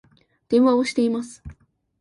[0.49, 1.43] 電話をしています